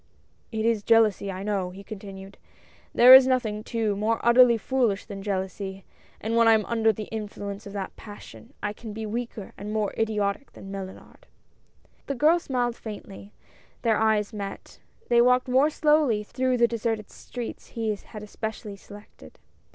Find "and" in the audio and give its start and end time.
6.19-6.35, 9.59-9.71